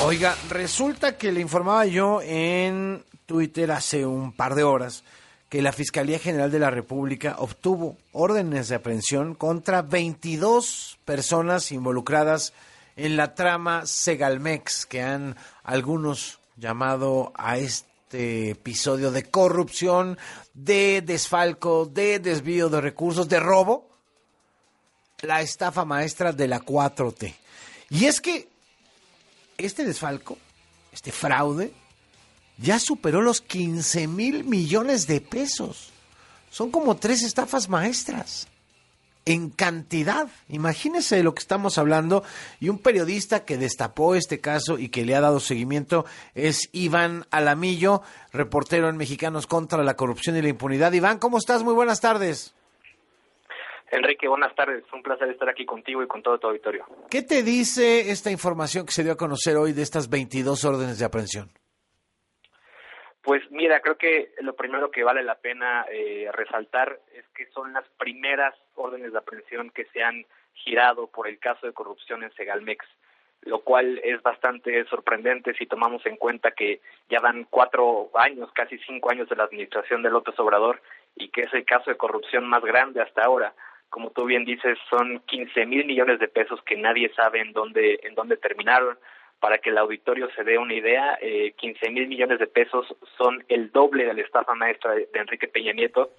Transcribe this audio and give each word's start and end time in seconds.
Oiga, 0.00 0.36
resulta 0.50 1.16
que 1.16 1.32
le 1.32 1.40
informaba 1.40 1.86
yo 1.86 2.20
en 2.20 3.04
Twitter 3.26 3.70
hace 3.72 4.04
un 4.04 4.32
par 4.32 4.54
de 4.54 4.64
horas 4.64 5.04
que 5.48 5.62
la 5.62 5.72
Fiscalía 5.72 6.18
General 6.18 6.50
de 6.50 6.58
la 6.58 6.70
República 6.70 7.36
obtuvo 7.38 7.96
órdenes 8.12 8.68
de 8.68 8.74
aprehensión 8.74 9.34
contra 9.34 9.82
22 9.82 10.98
personas 11.04 11.70
involucradas 11.70 12.52
en 12.96 13.16
la 13.16 13.34
trama 13.34 13.86
Segalmex, 13.86 14.84
que 14.84 15.00
han 15.00 15.36
algunos 15.62 16.40
llamado 16.56 17.32
a 17.36 17.56
este 17.58 18.50
episodio 18.50 19.10
de 19.10 19.30
corrupción, 19.30 20.18
de 20.54 21.02
desfalco, 21.02 21.86
de 21.86 22.18
desvío 22.18 22.68
de 22.68 22.80
recursos, 22.80 23.28
de 23.28 23.40
robo, 23.40 23.88
la 25.20 25.40
estafa 25.40 25.84
maestra 25.84 26.32
de 26.32 26.48
la 26.48 26.60
4T. 26.60 27.34
Y 27.90 28.06
es 28.06 28.20
que 28.20 28.53
este 29.58 29.84
desfalco, 29.84 30.38
este 30.92 31.12
fraude, 31.12 31.72
ya 32.58 32.78
superó 32.78 33.20
los 33.20 33.40
15 33.40 34.06
mil 34.06 34.44
millones 34.44 35.06
de 35.06 35.20
pesos. 35.20 35.90
Son 36.50 36.70
como 36.70 36.96
tres 36.96 37.22
estafas 37.22 37.68
maestras. 37.68 38.46
En 39.26 39.48
cantidad. 39.48 40.28
Imagínese 40.50 41.16
de 41.16 41.22
lo 41.22 41.34
que 41.34 41.40
estamos 41.40 41.78
hablando. 41.78 42.22
Y 42.60 42.68
un 42.68 42.78
periodista 42.78 43.44
que 43.44 43.56
destapó 43.56 44.14
este 44.14 44.40
caso 44.40 44.78
y 44.78 44.90
que 44.90 45.04
le 45.04 45.14
ha 45.14 45.20
dado 45.20 45.40
seguimiento 45.40 46.04
es 46.34 46.68
Iván 46.72 47.26
Alamillo, 47.30 48.02
reportero 48.32 48.88
en 48.88 48.98
Mexicanos 48.98 49.46
contra 49.46 49.82
la 49.82 49.96
Corrupción 49.96 50.36
y 50.36 50.42
la 50.42 50.48
Impunidad. 50.48 50.92
Iván, 50.92 51.18
¿cómo 51.18 51.38
estás? 51.38 51.64
Muy 51.64 51.74
buenas 51.74 52.00
tardes. 52.00 52.54
Enrique, 53.94 54.26
buenas 54.26 54.54
tardes. 54.56 54.84
Un 54.92 55.02
placer 55.02 55.28
estar 55.28 55.48
aquí 55.48 55.64
contigo 55.64 56.02
y 56.02 56.08
con 56.08 56.20
todo 56.20 56.38
tu 56.38 56.48
auditorio. 56.48 56.84
¿Qué 57.08 57.22
te 57.22 57.44
dice 57.44 58.10
esta 58.10 58.30
información 58.30 58.86
que 58.86 58.92
se 58.92 59.04
dio 59.04 59.12
a 59.12 59.16
conocer 59.16 59.56
hoy 59.56 59.72
de 59.72 59.82
estas 59.82 60.10
22 60.10 60.64
órdenes 60.64 60.98
de 60.98 61.04
aprehensión? 61.04 61.50
Pues 63.22 63.42
mira, 63.50 63.80
creo 63.80 63.96
que 63.96 64.32
lo 64.40 64.54
primero 64.54 64.90
que 64.90 65.04
vale 65.04 65.22
la 65.22 65.36
pena 65.36 65.86
eh, 65.90 66.28
resaltar 66.32 66.98
es 67.14 67.24
que 67.34 67.46
son 67.46 67.72
las 67.72 67.88
primeras 67.96 68.54
órdenes 68.74 69.12
de 69.12 69.18
aprehensión 69.18 69.70
que 69.70 69.86
se 69.86 70.02
han 70.02 70.26
girado 70.54 71.06
por 71.06 71.28
el 71.28 71.38
caso 71.38 71.66
de 71.66 71.72
corrupción 71.72 72.22
en 72.22 72.34
Segalmex, 72.34 72.84
lo 73.42 73.60
cual 73.60 73.98
es 74.02 74.20
bastante 74.22 74.84
sorprendente 74.86 75.54
si 75.54 75.66
tomamos 75.66 76.04
en 76.04 76.16
cuenta 76.16 76.50
que 76.50 76.80
ya 77.08 77.20
van 77.20 77.46
cuatro 77.48 78.10
años, 78.14 78.50
casi 78.52 78.76
cinco 78.78 79.10
años 79.10 79.28
de 79.28 79.36
la 79.36 79.44
administración 79.44 80.02
de 80.02 80.10
López 80.10 80.38
Obrador 80.38 80.82
y 81.16 81.28
que 81.28 81.42
es 81.42 81.54
el 81.54 81.64
caso 81.64 81.90
de 81.90 81.96
corrupción 81.96 82.46
más 82.46 82.62
grande 82.62 83.00
hasta 83.00 83.22
ahora. 83.22 83.54
Como 83.94 84.10
tú 84.10 84.24
bien 84.24 84.44
dices, 84.44 84.76
son 84.90 85.20
15 85.20 85.66
mil 85.66 85.86
millones 85.86 86.18
de 86.18 86.26
pesos 86.26 86.60
que 86.66 86.76
nadie 86.76 87.12
sabe 87.14 87.38
en 87.38 87.52
dónde, 87.52 88.00
en 88.02 88.16
dónde 88.16 88.36
terminaron 88.36 88.98
para 89.38 89.58
que 89.58 89.70
el 89.70 89.78
auditorio 89.78 90.28
se 90.34 90.42
dé 90.42 90.58
una 90.58 90.74
idea, 90.74 91.16
eh, 91.20 91.52
15 91.52 91.90
mil 91.90 92.08
millones 92.08 92.40
de 92.40 92.48
pesos 92.48 92.92
son 93.16 93.44
el 93.48 93.70
doble 93.70 94.04
de 94.04 94.14
la 94.14 94.22
estafa 94.22 94.56
maestra 94.56 94.96
de, 94.96 95.08
Enrique 95.14 95.46
Peña 95.46 95.72
Nieto 95.72 96.10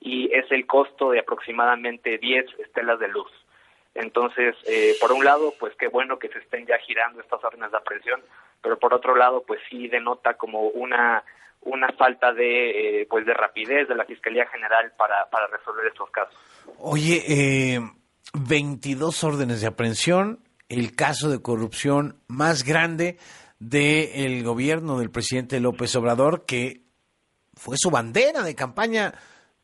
y 0.00 0.34
es 0.34 0.50
el 0.50 0.66
costo 0.66 1.12
de 1.12 1.20
aproximadamente 1.20 2.18
10 2.18 2.44
estelas 2.58 2.98
de 2.98 3.06
luz. 3.06 3.30
Entonces, 3.94 4.56
eh, 4.66 4.94
por 5.00 5.12
un 5.12 5.24
lado, 5.24 5.54
pues 5.58 5.74
qué 5.78 5.88
bueno 5.88 6.18
que 6.18 6.28
se 6.28 6.38
estén 6.38 6.66
ya 6.66 6.78
girando 6.78 7.20
estas 7.20 7.42
órdenes 7.44 7.70
de 7.70 7.76
aprehensión, 7.76 8.22
pero 8.62 8.78
por 8.78 8.94
otro 8.94 9.14
lado, 9.14 9.44
pues 9.46 9.60
sí 9.68 9.88
denota 9.88 10.34
como 10.34 10.68
una 10.68 11.24
una 11.64 11.92
falta 11.92 12.32
de 12.32 13.02
eh, 13.02 13.06
pues 13.08 13.24
de 13.24 13.34
rapidez 13.34 13.88
de 13.88 13.94
la 13.94 14.04
Fiscalía 14.04 14.46
General 14.46 14.92
para, 14.96 15.30
para 15.30 15.46
resolver 15.46 15.86
estos 15.86 16.10
casos. 16.10 16.34
Oye, 16.78 17.22
eh, 17.28 17.80
22 18.34 19.22
órdenes 19.24 19.60
de 19.60 19.68
aprehensión, 19.68 20.40
el 20.68 20.96
caso 20.96 21.30
de 21.30 21.40
corrupción 21.40 22.16
más 22.26 22.64
grande 22.64 23.18
del 23.58 24.42
gobierno 24.42 24.98
del 24.98 25.10
presidente 25.10 25.60
López 25.60 25.94
Obrador, 25.94 26.46
que 26.46 26.82
fue 27.54 27.76
su 27.78 27.90
bandera 27.90 28.42
de 28.42 28.56
campaña 28.56 29.14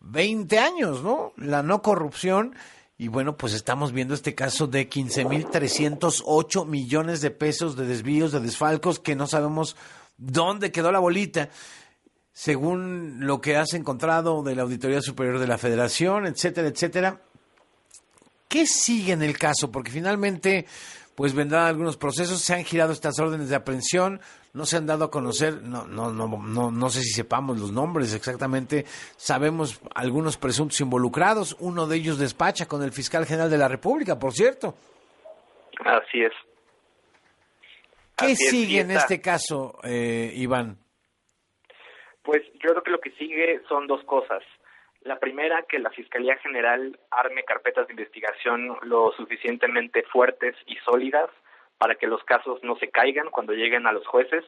20 0.00 0.58
años, 0.58 1.02
¿no? 1.02 1.32
La 1.36 1.62
no 1.62 1.82
corrupción. 1.82 2.54
Y 3.00 3.06
bueno, 3.06 3.36
pues 3.36 3.52
estamos 3.52 3.92
viendo 3.92 4.12
este 4.12 4.34
caso 4.34 4.66
de 4.66 4.90
15.308 4.90 6.66
millones 6.66 7.20
de 7.20 7.30
pesos 7.30 7.76
de 7.76 7.86
desvíos, 7.86 8.32
de 8.32 8.40
desfalcos, 8.40 8.98
que 8.98 9.14
no 9.14 9.28
sabemos 9.28 9.76
dónde 10.16 10.72
quedó 10.72 10.90
la 10.90 10.98
bolita, 10.98 11.48
según 12.32 13.18
lo 13.20 13.40
que 13.40 13.56
has 13.56 13.72
encontrado 13.74 14.42
de 14.42 14.56
la 14.56 14.62
Auditoría 14.62 15.00
Superior 15.00 15.38
de 15.38 15.46
la 15.46 15.58
Federación, 15.58 16.26
etcétera, 16.26 16.66
etcétera. 16.66 17.22
¿Qué 18.48 18.66
sigue 18.66 19.12
en 19.12 19.22
el 19.22 19.38
caso? 19.38 19.70
Porque 19.70 19.92
finalmente, 19.92 20.66
pues 21.14 21.34
vendrán 21.34 21.66
algunos 21.66 21.96
procesos, 21.96 22.40
se 22.40 22.54
han 22.54 22.64
girado 22.64 22.92
estas 22.92 23.20
órdenes 23.20 23.48
de 23.48 23.54
aprehensión, 23.54 24.20
no 24.54 24.64
se 24.64 24.76
han 24.76 24.86
dado 24.86 25.04
a 25.04 25.10
conocer, 25.10 25.62
no, 25.62 25.86
no, 25.86 26.10
no, 26.10 26.26
no, 26.26 26.70
no 26.70 26.88
sé 26.88 27.00
si 27.02 27.10
sepamos 27.10 27.58
los 27.58 27.72
nombres 27.72 28.14
exactamente, 28.14 28.84
sabemos 29.16 29.80
algunos 29.94 30.36
presuntos 30.36 30.80
involucrados, 30.80 31.56
uno 31.60 31.86
de 31.86 31.96
ellos 31.96 32.18
despacha 32.18 32.66
con 32.66 32.82
el 32.82 32.92
fiscal 32.92 33.26
general 33.26 33.50
de 33.50 33.58
la 33.58 33.68
República, 33.68 34.18
por 34.18 34.32
cierto. 34.32 34.74
Así 35.84 36.22
es. 36.22 36.32
¿Qué 38.16 38.34
sigue 38.34 38.80
en 38.80 38.90
este 38.90 39.20
caso, 39.20 39.78
eh, 39.84 40.32
Iván? 40.34 40.76
Pues 42.22 42.42
yo 42.54 42.70
creo 42.70 42.82
que 42.82 42.90
lo 42.90 43.00
que 43.00 43.12
sigue 43.12 43.60
son 43.68 43.86
dos 43.86 44.02
cosas. 44.04 44.42
La 45.02 45.20
primera, 45.20 45.64
que 45.68 45.78
la 45.78 45.90
Fiscalía 45.90 46.36
General 46.38 46.98
arme 47.10 47.44
carpetas 47.44 47.86
de 47.86 47.92
investigación 47.92 48.76
lo 48.82 49.12
suficientemente 49.16 50.02
fuertes 50.12 50.56
y 50.66 50.76
sólidas 50.84 51.30
para 51.78 51.94
que 51.94 52.06
los 52.06 52.22
casos 52.24 52.62
no 52.62 52.76
se 52.76 52.90
caigan 52.90 53.30
cuando 53.30 53.52
lleguen 53.52 53.86
a 53.86 53.92
los 53.92 54.06
jueces. 54.06 54.44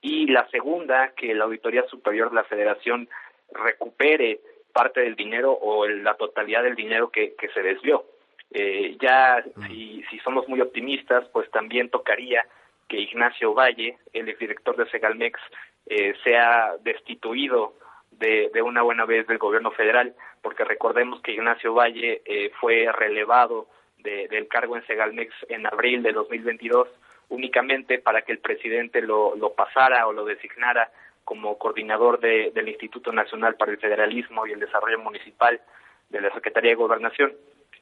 Y 0.00 0.26
la 0.28 0.46
segunda, 0.50 1.12
que 1.16 1.34
la 1.34 1.44
Auditoría 1.44 1.84
Superior 1.88 2.28
de 2.30 2.36
la 2.36 2.44
Federación 2.44 3.08
recupere 3.52 4.40
parte 4.72 5.00
del 5.00 5.16
dinero 5.16 5.52
o 5.52 5.88
la 5.88 6.14
totalidad 6.14 6.62
del 6.62 6.76
dinero 6.76 7.10
que, 7.10 7.34
se 7.52 7.62
desvió. 7.62 8.04
Eh, 8.52 8.96
ya, 9.00 9.42
si, 9.66 10.04
si 10.10 10.18
somos 10.20 10.48
muy 10.48 10.60
optimistas, 10.60 11.26
pues 11.32 11.50
también 11.50 11.90
tocaría 11.90 12.46
que 12.86 13.00
Ignacio 13.00 13.54
Valle, 13.54 13.98
el 14.12 14.28
exdirector 14.28 14.76
de 14.76 14.90
Segalmex, 14.90 15.40
eh, 15.86 16.14
sea 16.22 16.76
destituido 16.82 17.74
de, 18.12 18.50
de, 18.52 18.62
una 18.62 18.82
buena 18.82 19.04
vez 19.04 19.26
del 19.26 19.38
gobierno 19.38 19.70
federal, 19.70 20.14
porque 20.42 20.64
recordemos 20.64 21.20
que 21.22 21.32
Ignacio 21.32 21.74
Valle 21.74 22.22
eh, 22.24 22.50
fue 22.60 22.90
relevado 22.92 23.68
del 24.02 24.48
cargo 24.48 24.76
en 24.76 24.86
Segalmex 24.86 25.34
en 25.48 25.66
abril 25.66 26.02
de 26.02 26.12
2022 26.12 26.88
únicamente 27.30 27.98
para 27.98 28.22
que 28.22 28.32
el 28.32 28.38
presidente 28.38 29.02
lo, 29.02 29.36
lo 29.36 29.54
pasara 29.54 30.06
o 30.06 30.12
lo 30.12 30.24
designara 30.24 30.90
como 31.24 31.58
coordinador 31.58 32.20
de, 32.20 32.52
del 32.54 32.68
Instituto 32.68 33.12
Nacional 33.12 33.56
para 33.56 33.72
el 33.72 33.78
Federalismo 33.78 34.46
y 34.46 34.52
el 34.52 34.60
Desarrollo 34.60 34.98
Municipal 34.98 35.60
de 36.08 36.20
la 36.20 36.32
Secretaría 36.32 36.70
de 36.70 36.76
Gobernación. 36.76 37.32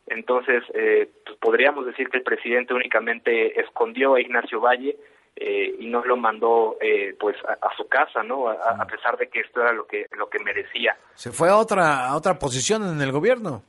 Entonces, 0.08 0.64
eh, 0.74 1.08
pues 1.24 1.38
podríamos 1.38 1.86
decir 1.86 2.08
que 2.08 2.18
el 2.18 2.22
presidente 2.24 2.74
únicamente 2.74 3.60
escondió 3.60 4.14
a 4.14 4.20
Ignacio 4.20 4.60
Valle 4.60 4.96
eh, 5.36 5.76
y 5.78 5.86
no 5.86 6.04
lo 6.04 6.16
mandó 6.16 6.76
eh, 6.80 7.14
pues 7.20 7.36
a, 7.44 7.76
su 7.76 7.86
casa, 7.88 8.22
¿no? 8.22 8.48
A, 8.48 8.84
pesar 8.86 9.16
de 9.16 9.28
que 9.28 9.40
esto 9.40 9.60
era 9.60 9.72
lo 9.72 9.86
que 9.86 10.06
lo 10.16 10.28
que 10.28 10.38
merecía. 10.40 10.96
Se 11.14 11.30
fue 11.30 11.48
a 11.48 11.56
otra 11.56 12.08
a 12.08 12.16
otra 12.16 12.38
posición 12.38 12.82
en 12.82 13.00
el 13.00 13.12
gobierno. 13.12 13.62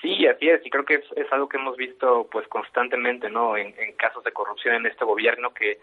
Sí, 0.00 0.26
así 0.26 0.48
es, 0.48 0.64
y 0.64 0.70
creo 0.70 0.84
que 0.84 0.94
es, 0.94 1.32
algo 1.32 1.48
que 1.48 1.56
hemos 1.56 1.76
visto 1.76 2.28
pues 2.30 2.46
constantemente, 2.48 3.28
¿no? 3.30 3.56
En, 3.56 3.74
en, 3.78 3.92
casos 3.94 4.22
de 4.22 4.32
corrupción 4.32 4.76
en 4.76 4.86
este 4.86 5.04
gobierno 5.04 5.52
que 5.52 5.78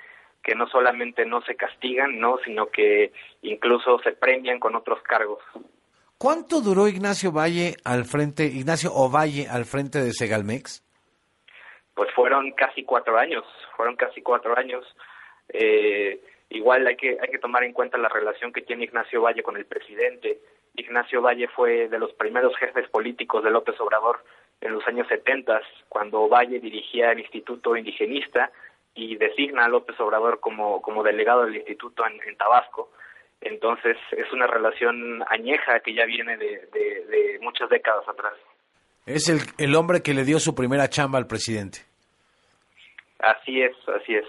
que 0.45 0.53
no 0.53 0.67
solamente 0.67 1.25
no 1.25 1.41
se 1.41 1.55
castigan, 1.55 2.19
¿no? 2.19 2.37
Sino 2.45 2.67
que 2.67 3.11
incluso 3.41 3.97
se 4.03 4.11
premian 4.11 4.59
con 4.59 4.75
otros 4.75 5.01
cargos. 5.01 5.39
¿Cuánto 6.19 6.61
duró 6.61 6.87
Ignacio 6.87 7.31
Valle 7.31 7.73
al 7.83 8.05
frente, 8.05 8.45
Ignacio 8.45 8.93
Ovalle 8.93 9.47
al 9.49 9.65
frente 9.65 9.97
de 9.99 10.13
Segalmex? 10.13 10.83
Pues 11.95 12.11
fueron 12.13 12.51
casi 12.51 12.83
cuatro 12.83 13.17
años, 13.17 13.43
fueron 13.75 13.95
casi 13.95 14.21
cuatro 14.21 14.55
años. 14.55 14.85
Eh, 15.49 16.21
igual 16.49 16.85
hay 16.85 16.95
que 16.95 17.17
hay 17.19 17.29
que 17.29 17.39
tomar 17.39 17.63
en 17.63 17.73
cuenta 17.73 17.97
la 17.97 18.09
relación 18.09 18.53
que 18.53 18.61
tiene 18.61 18.83
Ignacio 18.83 19.23
Valle 19.23 19.41
con 19.41 19.57
el 19.57 19.65
presidente. 19.65 20.39
Ignacio 20.77 21.21
Valle 21.21 21.47
fue 21.47 21.87
de 21.87 21.99
los 21.99 22.13
primeros 22.13 22.55
jefes 22.57 22.87
políticos 22.89 23.43
de 23.43 23.51
López 23.51 23.79
Obrador 23.79 24.23
en 24.61 24.73
los 24.73 24.87
años 24.87 25.07
70, 25.07 25.61
cuando 25.89 26.27
Valle 26.27 26.59
dirigía 26.59 27.11
el 27.11 27.19
Instituto 27.19 27.75
Indigenista 27.75 28.51
y 28.95 29.17
designa 29.17 29.65
a 29.65 29.69
López 29.69 29.99
Obrador 29.99 30.39
como, 30.39 30.81
como 30.81 31.03
delegado 31.03 31.45
del 31.45 31.57
instituto 31.57 32.03
en 32.07 32.37
Tabasco. 32.37 32.89
Entonces 33.41 33.97
es 34.11 34.31
una 34.33 34.47
relación 34.47 35.23
añeja 35.29 35.79
que 35.81 35.93
ya 35.93 36.05
viene 36.05 36.37
de, 36.37 37.37
muchas 37.41 37.69
décadas 37.69 38.07
atrás. 38.07 38.33
Es 39.05 39.29
el, 39.29 39.39
el 39.59 39.75
hombre 39.75 40.01
que 40.01 40.13
le 40.13 40.23
dio 40.23 40.39
su 40.39 40.55
primera 40.55 40.89
chamba 40.89 41.19
al 41.19 41.27
presidente. 41.27 41.79
Así 43.19 43.61
es, 43.61 43.75
así 43.87 44.15
es. 44.15 44.25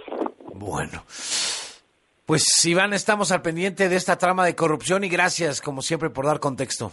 Bueno. 0.53 1.03
Pues 2.27 2.45
Iván, 2.65 2.93
estamos 2.93 3.31
al 3.31 3.41
pendiente 3.41 3.89
de 3.89 3.95
esta 3.95 4.19
trama 4.19 4.45
de 4.45 4.57
corrupción 4.57 5.05
y 5.05 5.09
gracias, 5.09 5.61
como 5.61 5.81
siempre, 5.81 6.11
por 6.11 6.27
dar 6.27 6.41
contexto. 6.41 6.91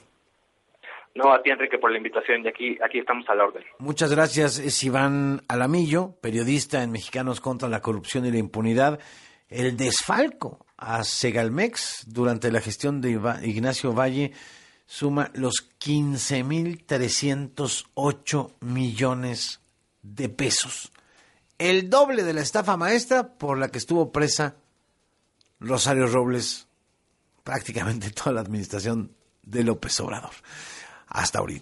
No, 1.16 1.34
a 1.34 1.42
ti 1.42 1.50
Enrique 1.50 1.80
por 1.80 1.92
la 1.92 1.98
invitación 1.98 2.46
y 2.46 2.48
aquí, 2.48 2.78
aquí 2.86 3.00
estamos 3.00 3.28
a 3.28 3.34
la 3.34 3.46
orden. 3.46 3.64
Muchas 3.80 4.12
gracias, 4.12 4.60
es 4.60 4.84
Iván 4.84 5.42
Alamillo, 5.48 6.12
periodista 6.22 6.84
en 6.84 6.92
Mexicanos 6.92 7.42
contra 7.42 7.68
la 7.68 7.82
Corrupción 7.82 8.28
y 8.28 8.32
la 8.32 8.38
Impunidad. 8.38 9.00
El 9.50 9.76
desfalco 9.76 10.68
a 10.78 11.04
Segalmex 11.04 12.14
durante 12.14 12.52
la 12.52 12.62
gestión 12.62 13.02
de 13.02 13.20
Ignacio 13.42 13.92
Valle 13.94 14.34
suma 14.86 15.32
los 15.34 15.68
15.308 15.80 18.54
millones 18.62 19.62
de 20.04 20.30
pesos. 20.30 20.94
El 21.58 21.90
doble 21.90 22.22
de 22.22 22.34
la 22.34 22.42
estafa 22.42 22.78
maestra 22.78 23.36
por 23.36 23.58
la 23.58 23.70
que 23.70 23.80
estuvo 23.80 24.12
presa 24.12 24.58
Rosario 25.64 26.08
Robles 26.08 26.68
prácticamente 27.44 28.12
toda 28.12 28.34
la 28.34 28.42
administración 28.42 29.12
de 29.42 29.64
López 29.64 30.00
Obrador. 30.00 30.32
Hasta 31.08 31.40
ahorita. 31.40 31.62